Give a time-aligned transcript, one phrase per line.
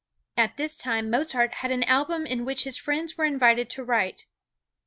[0.35, 4.25] At this time Mozart had an album in which his friends were invited to write.